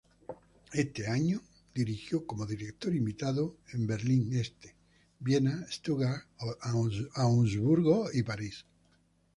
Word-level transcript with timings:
Ese 0.73 1.05
año 1.05 1.39
dirigió 1.75 2.25
como 2.25 2.47
director 2.47 2.91
invitado 2.95 3.57
en 3.71 3.85
Berlín 3.85 4.33
Este, 4.35 4.75
Viena, 5.19 5.63
Stuttgart, 5.69 6.25
Augsburgo 7.13 8.07
y 8.11 8.23
París. 8.23 8.65